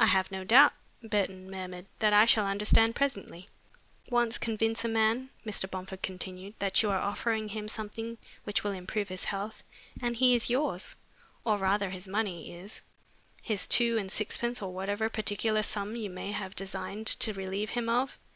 "I 0.00 0.06
have 0.06 0.32
no 0.32 0.42
doubt," 0.42 0.72
Burton 1.00 1.48
murmured, 1.48 1.86
"that 2.00 2.12
I 2.12 2.24
shall 2.24 2.44
understand 2.44 2.96
presently." 2.96 3.48
"Once 4.10 4.36
convince 4.36 4.84
a 4.84 4.88
man," 4.88 5.30
Mr. 5.46 5.70
Bomford 5.70 6.02
continued, 6.02 6.54
"that 6.58 6.82
you 6.82 6.90
are 6.90 6.98
offering 6.98 7.46
him 7.50 7.68
something 7.68 8.18
which 8.42 8.64
will 8.64 8.72
improve 8.72 9.10
his 9.10 9.26
health, 9.26 9.62
and 10.02 10.16
he 10.16 10.34
is 10.34 10.50
yours, 10.50 10.96
or 11.44 11.56
rather 11.58 11.90
his 11.90 12.08
money 12.08 12.52
is 12.52 12.82
his 13.42 13.68
two 13.68 13.96
and 13.96 14.10
sixpence 14.10 14.60
or 14.60 14.72
whatever 14.72 15.08
particular 15.08 15.62
sum 15.62 15.94
you 15.94 16.10
may 16.10 16.32
have 16.32 16.56
designed 16.56 17.06
to 17.06 17.32
relieve 17.32 17.70
him 17.70 17.88
of. 17.88 18.18